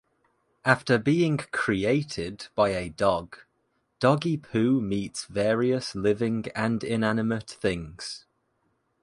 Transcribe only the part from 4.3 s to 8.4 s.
Poo meets various living and inanimate things.